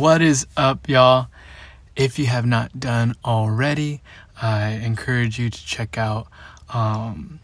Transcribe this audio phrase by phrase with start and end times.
[0.00, 1.26] What is up, y'all?
[1.94, 4.00] If you have not done already,
[4.40, 6.26] I encourage you to check out
[6.72, 7.38] um,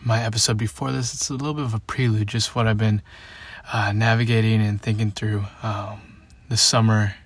[0.00, 1.12] my episode before this.
[1.12, 3.02] It's a little bit of a prelude, just what I've been
[3.72, 7.16] uh, navigating and thinking through um, this summer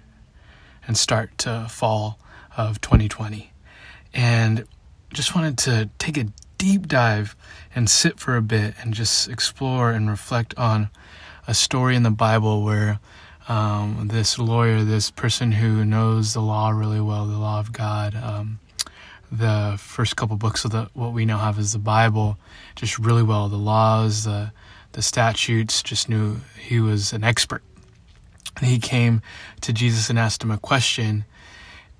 [0.86, 2.18] and start to fall
[2.56, 3.52] of 2020.
[4.14, 4.64] And
[5.12, 7.36] just wanted to take a deep dive
[7.74, 10.88] and sit for a bit and just explore and reflect on
[11.46, 12.98] a story in the Bible where
[13.50, 18.14] um, this lawyer, this person who knows the law really well, the law of God,
[18.14, 18.60] um,
[19.32, 22.38] the first couple books of the what we now have as the Bible,
[22.76, 24.52] just really well, the laws, the
[24.92, 27.62] the statutes, just knew he was an expert.
[28.56, 29.20] And he came
[29.62, 31.24] to Jesus and asked him a question,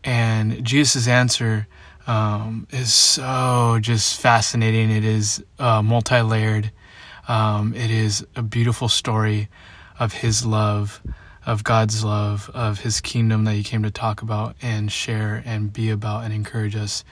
[0.05, 1.67] and Jesus' answer
[2.07, 4.93] um, is so just fascinating.
[4.93, 6.71] It is uh, multi layered.
[7.27, 9.49] Um, it is a beautiful story
[9.99, 11.03] of his love,
[11.47, 15.73] of God's love, of his kingdom that he came to talk about and share and
[15.73, 17.05] be about and encourage us.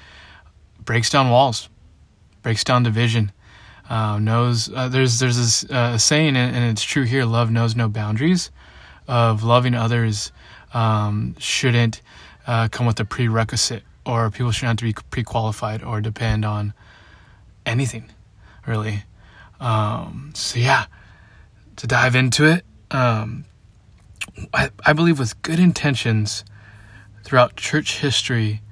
[0.85, 1.69] Breaks down walls,
[2.43, 3.33] breaks down division.
[3.89, 7.25] Uh, knows uh, there's there's this uh, saying and, it's true here.
[7.25, 8.51] Love knows no boundaries.
[9.07, 10.33] Of loving others
[10.75, 12.03] um, shouldn't
[12.47, 16.73] uh, come with a prerequisite or people shouldn't have to be pre-qualified or depend on
[17.67, 18.11] anything
[18.67, 19.05] really
[19.61, 20.87] um, so yeah
[21.77, 23.45] to dive into it um,
[24.53, 26.45] I, I believe with good intentions
[27.25, 28.63] throughout church history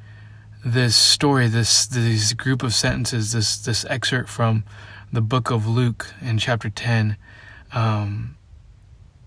[0.65, 4.65] this story this this group of sentences this this excerpt from
[5.13, 7.17] the book of luke in chapter 10
[7.73, 8.37] um,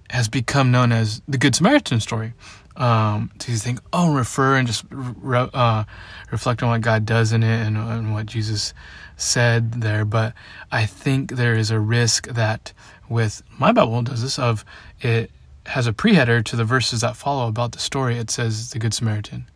[0.10, 2.34] has become known as the good samaritan story
[2.80, 5.84] um, to think, oh, refer and just re- uh,
[6.32, 8.74] reflect on what God does in it and, and what Jesus
[9.18, 10.06] said there.
[10.06, 10.34] But
[10.72, 12.72] I think there is a risk that
[13.10, 14.64] with my Bible does this of
[15.02, 15.30] it
[15.70, 18.18] has a preheader to the verses that follow about the story.
[18.18, 19.50] It says the Good Samaritan,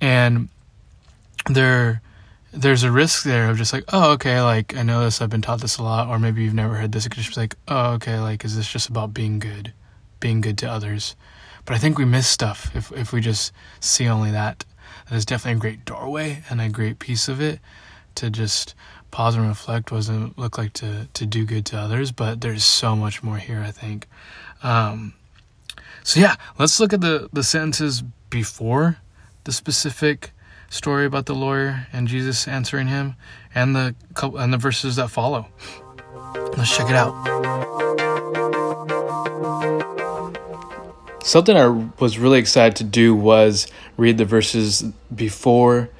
[0.00, 0.48] and
[1.48, 2.02] there
[2.52, 5.42] there's a risk there of just like, oh, okay, like I know this, I've been
[5.42, 7.04] taught this a lot, or maybe you've never heard this.
[7.04, 9.72] It could just be like, oh, okay, like is this just about being good,
[10.20, 11.14] being good to others?
[11.64, 14.64] But I think we miss stuff if if we just see only that.
[15.08, 17.60] That is definitely a great doorway and a great piece of it
[18.14, 18.74] to just
[19.10, 19.92] pause and reflect.
[19.92, 22.10] What does it look like to to do good to others?
[22.10, 23.60] But there's so much more here.
[23.60, 24.08] I think.
[24.62, 25.14] Um,
[26.02, 28.98] so yeah, let's look at the the sentences before
[29.44, 30.32] the specific
[30.70, 33.14] story about the lawyer and Jesus answering him,
[33.54, 35.48] and the and the verses that follow.
[36.56, 37.14] Let's check it out.
[41.22, 41.68] Something I
[42.00, 43.66] was really excited to do was
[43.98, 44.82] read the verses
[45.14, 45.90] before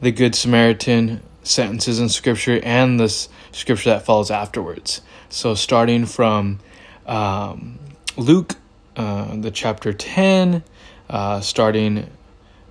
[0.00, 3.08] the Good Samaritan sentences in Scripture and the
[3.50, 5.00] Scripture that follows afterwards.
[5.28, 6.60] So, starting from
[7.06, 7.78] um,
[8.18, 8.56] Luke,
[8.96, 10.64] uh, the chapter 10,
[11.08, 12.10] uh, starting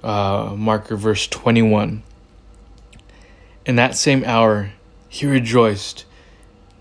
[0.03, 2.03] uh, marker verse 21.
[3.65, 4.73] In that same hour,
[5.07, 6.03] he rejoiced,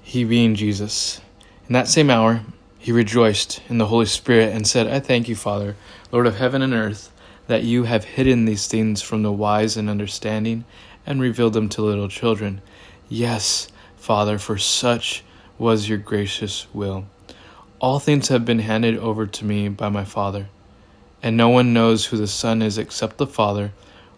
[0.02, 1.20] he being Jesus.
[1.68, 2.42] In that same hour,
[2.76, 5.76] he rejoiced in the Holy Spirit and said, I thank you, Father,
[6.10, 7.12] Lord of heaven and earth,
[7.46, 10.64] that you have hidden these things from the wise and understanding
[11.06, 12.60] and revealed them to little children.
[13.08, 15.22] Yes, Father, for such
[15.56, 17.06] was your gracious will.
[17.78, 20.48] All things have been handed over to me by my Father,
[21.22, 23.72] and no one knows who the Son is except the Father,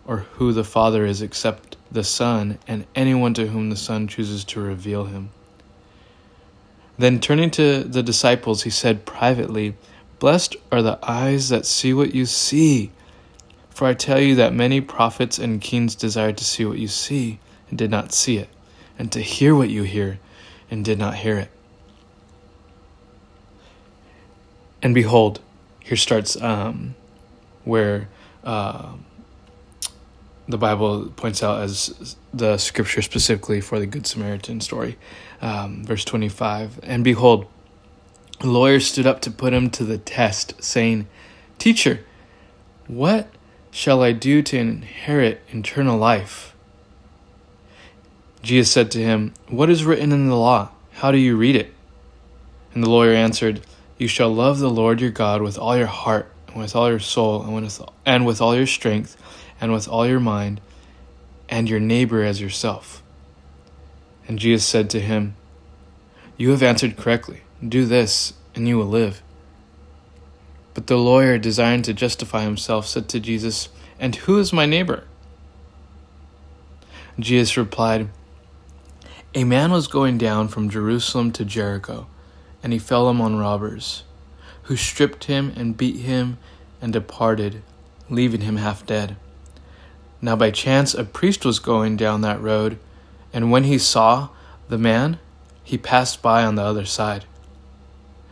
[0.06, 4.44] or who the Father is except the Son, and anyone to whom the Son chooses
[4.44, 5.30] to reveal him.
[6.98, 9.74] Then turning to the disciples, he said privately,
[10.20, 12.92] Blessed are the eyes that see what you see.
[13.70, 17.40] For I tell you that many prophets and kings desired to see what you see
[17.70, 18.50] and did not see it,
[18.96, 20.20] and to hear what you hear
[20.70, 21.50] and did not hear it.
[24.82, 25.40] And behold,
[25.80, 26.94] here starts um,
[27.64, 28.08] where
[28.44, 28.92] uh,
[30.46, 34.96] the Bible points out as the scripture specifically for the Good Samaritan story.
[35.40, 37.46] Um, verse 25 And behold,
[38.40, 41.08] a lawyer stood up to put him to the test, saying,
[41.58, 42.04] Teacher,
[42.86, 43.28] what
[43.70, 46.54] shall I do to inherit eternal life?
[48.42, 50.70] Jesus said to him, What is written in the law?
[50.92, 51.74] How do you read it?
[52.74, 53.60] And the lawyer answered,
[53.98, 57.00] You shall love the Lord your God with all your heart, and with all your
[57.00, 59.16] soul, and with, and with all your strength
[59.60, 60.60] and with all your mind,
[61.48, 63.02] and your neighbor as yourself.
[64.26, 65.34] And Jesus said to him,
[66.36, 67.42] You have answered correctly.
[67.66, 69.22] Do this, and you will live.
[70.74, 73.68] But the lawyer, desiring to justify himself, said to Jesus,
[73.98, 75.04] And who is my neighbor?
[77.18, 78.10] Jesus replied,
[79.34, 82.06] A man was going down from Jerusalem to Jericho,
[82.62, 84.02] and he fell among robbers,
[84.64, 86.38] who stripped him and beat him
[86.80, 87.62] and departed,
[88.10, 89.16] leaving him half dead.
[90.20, 92.78] Now by chance a priest was going down that road,
[93.32, 94.30] and when he saw
[94.68, 95.18] the man,
[95.62, 97.24] he passed by on the other side.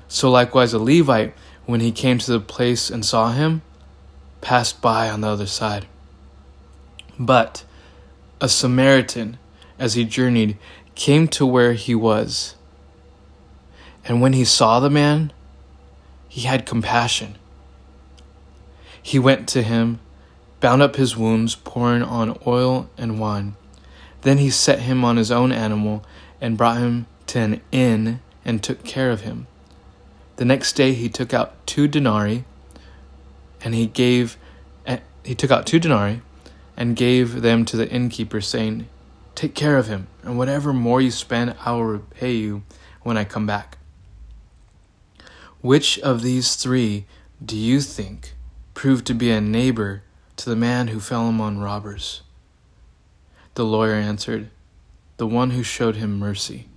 [0.08, 1.34] So likewise a Levite,
[1.64, 3.62] when he came to the place and saw him,
[4.40, 5.86] passed by on the other side.
[7.18, 7.64] But
[8.40, 9.38] a Samaritan,
[9.78, 10.58] as he journeyed,
[10.94, 12.55] came to where he was.
[14.06, 15.32] And when he saw the man,
[16.28, 17.36] he had compassion.
[19.02, 19.98] He went to him,
[20.60, 23.56] bound up his wounds, pouring on oil and wine.
[24.22, 26.04] Then he set him on his own animal
[26.40, 29.48] and brought him to an inn and took care of him.
[30.36, 32.44] The next day he took out two denarii
[33.62, 34.36] and he gave
[34.86, 36.20] eh, he took out two denarii
[36.76, 38.86] and gave them to the innkeeper saying,
[39.34, 42.62] "Take care of him, and whatever more you spend I will repay you
[43.02, 43.75] when I come back."
[45.66, 47.06] Which of these three
[47.44, 48.34] do you think
[48.72, 50.04] proved to be a neighbor
[50.36, 52.22] to the man who fell among robbers?
[53.54, 54.50] The lawyer answered,
[55.16, 56.68] The one who showed him mercy.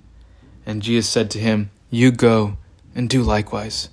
[0.66, 2.58] And Jesus said to him, You go
[2.96, 3.90] and do likewise.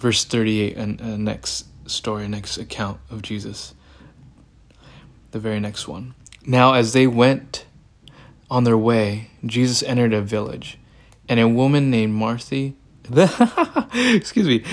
[0.00, 3.74] Verse 38, and uh, next story, next account of Jesus.
[5.30, 6.16] The very next one.
[6.44, 7.64] Now, as they went
[8.50, 10.78] on their way, Jesus entered a village,
[11.28, 12.76] and a woman named Marcy.
[13.94, 14.64] excuse me,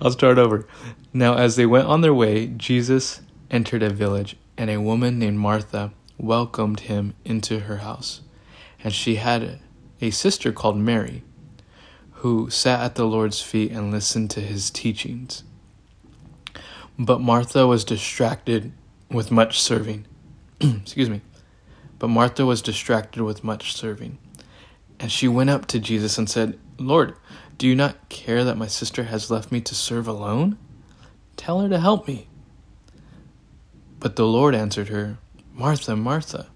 [0.00, 0.66] I'll start over.
[1.12, 3.20] Now, as they went on their way, Jesus
[3.50, 8.20] entered a village, and a woman named Martha welcomed him into her house.
[8.82, 9.60] And she had
[10.00, 11.22] a sister called Mary
[12.20, 15.42] who sat at the Lord's feet and listened to his teachings.
[16.98, 18.72] But Martha was distracted
[19.10, 20.04] with much serving.
[20.60, 21.22] Excuse me.
[21.98, 24.18] But Martha was distracted with much serving.
[25.00, 27.14] And she went up to Jesus and said, Lord,
[27.58, 30.56] do you not care that my sister has left me to serve alone?
[31.36, 32.28] Tell her to help me.
[33.98, 35.18] But the Lord answered her,
[35.52, 36.46] Martha, Martha,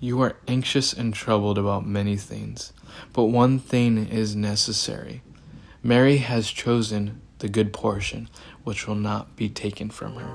[0.00, 2.72] you are anxious and troubled about many things
[3.12, 5.22] but one thing is necessary.
[5.82, 8.28] Mary has chosen the good portion,
[8.64, 10.32] which will not be taken from her.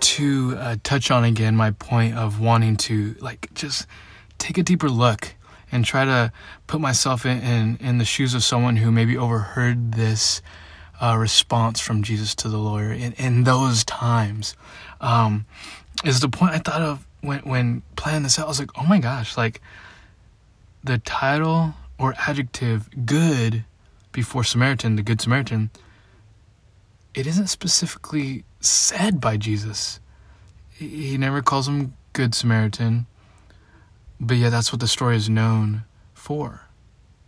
[0.00, 3.86] To uh, touch on again my point of wanting to like just
[4.38, 5.34] take a deeper look
[5.70, 6.32] and try to
[6.66, 10.40] put myself in, in, in the shoes of someone who maybe overheard this
[11.00, 14.56] uh, response from Jesus to the lawyer in, in those times.
[15.00, 15.46] Um,
[16.04, 18.46] is the point I thought of when when planning this out.
[18.46, 19.60] I was like, oh my gosh, like
[20.84, 23.64] the title or adjective good
[24.12, 25.70] before Samaritan, the Good Samaritan,
[27.14, 30.00] it isn't specifically said by Jesus.
[30.70, 33.06] He never calls him Good Samaritan,
[34.20, 35.84] but yeah, that's what the story is known
[36.14, 36.62] for.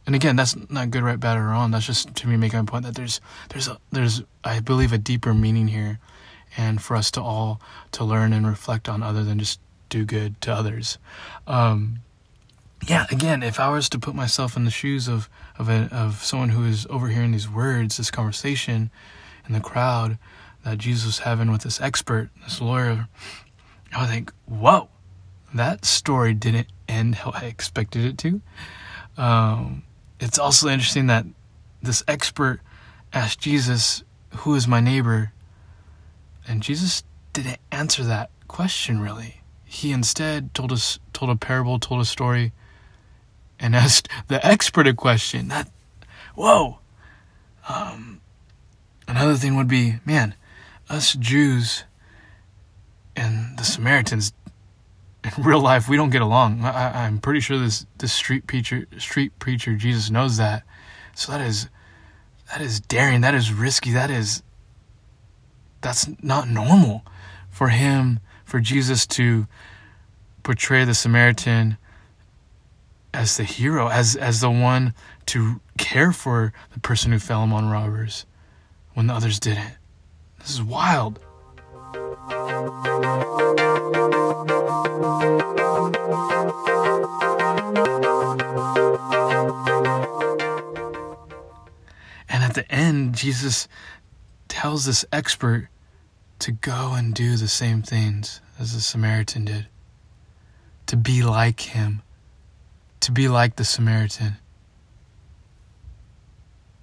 [0.06, 1.70] And again, that's not good, right, bad, or wrong.
[1.70, 4.98] That's just to me making a point that there's there's a, there's I believe a
[4.98, 5.98] deeper meaning here
[6.56, 7.60] and for us to all
[7.92, 10.98] to learn and reflect on other than just do good to others.
[11.46, 12.00] Um,
[12.86, 15.28] yeah, again, if I was to put myself in the shoes of
[15.58, 18.90] of a, of someone who is overhearing these words, this conversation
[19.46, 20.18] in the crowd
[20.64, 23.08] that Jesus was having with this expert, this lawyer,
[23.96, 24.88] I think, "Whoa,
[25.54, 28.40] that story didn't end how I expected it to."
[29.16, 29.82] Um,
[30.18, 31.26] it's also interesting that
[31.82, 32.60] this expert
[33.12, 35.32] asked Jesus, "Who is my neighbor?"
[36.46, 37.02] And Jesus
[37.32, 39.42] didn't answer that question really.
[39.64, 42.52] He instead told us told a parable, told a story,
[43.58, 45.48] and asked the expert a question.
[45.48, 45.70] That
[46.34, 46.78] whoa.
[47.68, 48.20] Um,
[49.06, 50.34] another thing would be, man,
[50.90, 51.84] us Jews
[53.16, 54.32] and the Samaritans
[55.24, 56.64] in real life we don't get along.
[56.64, 60.64] I, am pretty sure this this street preacher street preacher Jesus knows that.
[61.14, 61.68] So that is
[62.50, 63.20] that is daring.
[63.20, 63.92] That is risky.
[63.92, 64.42] That is
[65.80, 67.04] that's not normal
[67.48, 69.46] for him, for Jesus to
[70.42, 71.78] portray the Samaritan
[73.14, 74.94] as the hero, as as the one
[75.26, 78.26] to care for the person who fell among robbers
[78.94, 79.74] when the others didn't.
[80.40, 81.20] This is wild.
[92.28, 93.68] And at the end, Jesus
[94.48, 95.68] tells this expert
[96.40, 99.66] to go and do the same things as the Samaritan did,
[100.86, 102.02] to be like him,
[103.00, 104.36] to be like the Samaritan.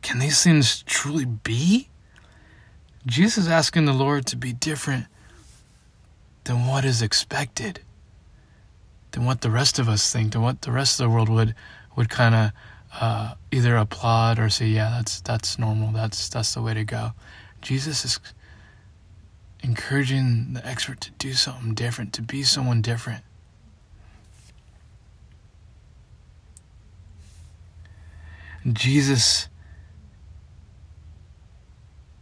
[0.02, 1.90] Can these things truly be?
[3.08, 5.06] Jesus is asking the Lord to be different
[6.44, 7.80] than what is expected,
[9.12, 11.56] than what the rest of us think, than what the rest of the world would
[11.96, 12.52] would kind of
[13.00, 15.92] uh, either applaud or say, "Yeah, that's that's normal.
[15.92, 17.14] That's that's the way to go."
[17.62, 18.20] Jesus is
[19.64, 23.24] encouraging the expert to do something different, to be someone different.
[28.74, 29.48] Jesus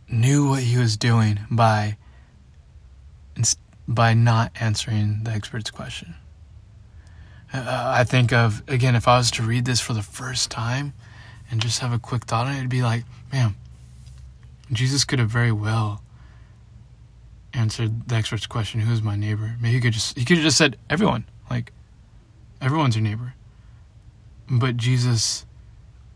[0.10, 1.98] knew what he was doing by
[3.88, 6.16] by not answering the expert's question.
[7.54, 10.94] Uh, I think of again if I was to read this for the first time
[11.50, 13.56] and just have a quick thought on it, it'd be like, man,
[14.72, 16.02] Jesus could have very well
[17.54, 20.58] answered the expert's question, "Who's my neighbor?" Maybe he could just he could have just
[20.58, 21.72] said everyone, like
[22.62, 23.34] everyone's your neighbor.
[24.50, 25.46] But Jesus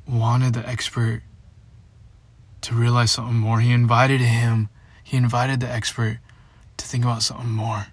[0.08, 1.22] wanted the expert
[2.62, 3.60] to realize something more.
[3.60, 4.70] He invited him,
[5.04, 6.20] he invited the expert
[6.78, 7.88] to think about something more.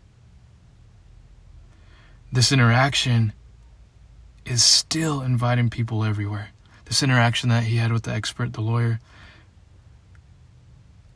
[2.33, 3.33] This interaction
[4.45, 6.51] is still inviting people everywhere.
[6.85, 9.01] This interaction that he had with the expert, the lawyer,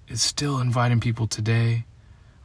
[0.08, 1.84] is still inviting people today,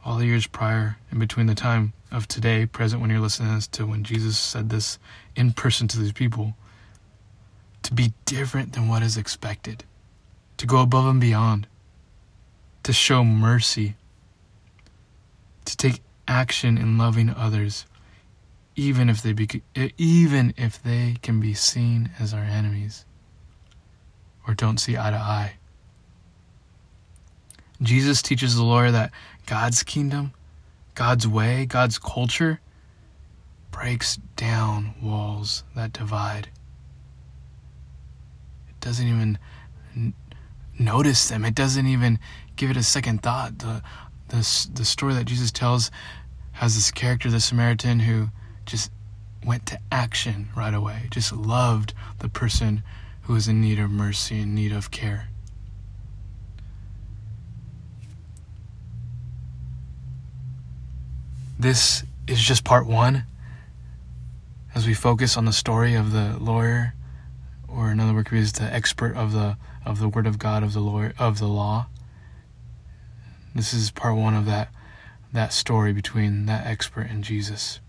[0.04, 3.54] all the years prior, in between the time of today, present when you're listening to
[3.56, 4.98] this, to when Jesus said this
[5.34, 6.54] in person to these people,
[7.82, 9.84] to be different than what is expected
[10.56, 11.66] to go above and beyond,
[12.82, 13.96] to show mercy,
[15.64, 17.86] to take action in loving others,
[18.74, 19.62] even if they be,
[19.98, 23.04] even if they can be seen as our enemies
[24.46, 25.54] or don't see eye to eye.
[27.82, 29.10] Jesus teaches the lawyer that
[29.46, 30.32] God's kingdom,
[30.94, 32.60] God's way, God's culture
[33.70, 36.48] breaks down walls that divide.
[38.68, 39.38] It doesn't even
[40.78, 41.44] notice them.
[41.44, 42.18] It doesn't even
[42.56, 43.58] give it a second thought.
[43.58, 43.82] The
[44.28, 45.90] the the story that Jesus tells
[46.52, 48.28] has this character, the Samaritan, who
[48.64, 48.90] just
[49.44, 51.08] went to action right away.
[51.10, 52.82] Just loved the person
[53.22, 55.28] who was in need of mercy, in need of care.
[61.58, 63.24] This is just part one.
[64.74, 66.94] As we focus on the story of the lawyer,
[67.66, 69.56] or another word could be the expert of the
[69.86, 71.86] of the Word of God of the lawyer of the law.
[73.54, 74.68] This is part one of that
[75.32, 77.80] that story between that expert and Jesus.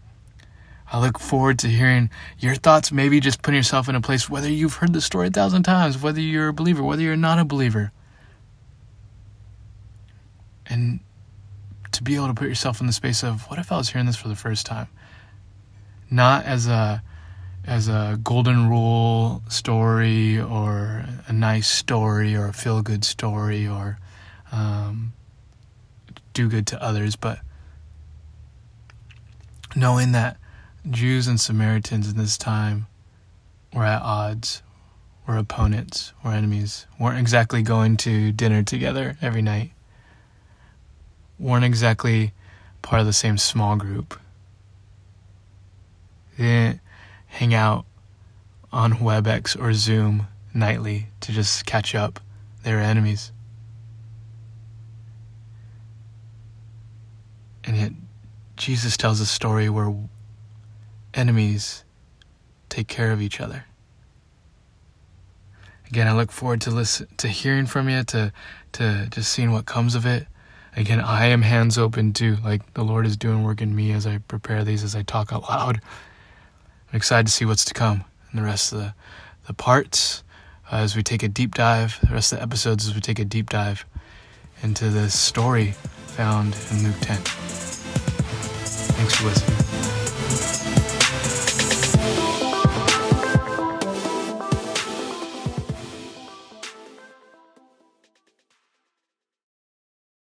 [0.92, 4.50] I look forward to hearing your thoughts, maybe just putting yourself in a place, whether
[4.50, 7.46] you've heard the story a thousand times, whether you're a believer, whether you're not a
[7.46, 7.92] believer.
[10.66, 11.00] And
[11.92, 14.06] to be able to put yourself in the space of, what if I was hearing
[14.06, 14.88] this for the first time?
[16.10, 17.04] Not as a
[17.68, 24.00] as a golden rule story or a nice story or a feel good story or
[24.54, 25.12] um,
[26.34, 27.40] do good to others, but
[29.76, 30.38] knowing that
[30.90, 32.88] Jews and Samaritans in this time
[33.74, 34.64] were at odds,
[35.28, 39.72] were opponents, were enemies, weren't exactly going to dinner together every night,
[41.38, 42.32] weren't exactly
[42.82, 44.18] part of the same small group.
[46.38, 46.80] They didn't
[47.38, 47.86] hang out
[48.72, 50.26] on WebEx or Zoom
[50.56, 52.20] nightly to just catch up.
[52.64, 53.32] They're enemies.
[57.64, 57.92] And yet,
[58.56, 59.94] Jesus tells a story where
[61.14, 61.84] enemies
[62.70, 63.66] take care of each other.
[65.90, 68.34] Again, I look forward to listen to hearing from you, to
[68.74, 70.26] to just seeing what comes of it.
[70.76, 72.38] Again, I am hands open too.
[72.44, 75.32] Like the Lord is doing work in me as I prepare these, as I talk
[75.32, 75.82] out loud.
[76.92, 78.94] I'm excited to see what's to come in the rest of the,
[79.48, 80.24] the parts
[80.72, 83.20] uh, as we take a deep dive, the rest of the episodes as we take
[83.20, 83.86] a deep dive
[84.64, 85.72] into this story
[86.08, 87.18] found in Luke 10.
[88.98, 89.67] Thanks for listening.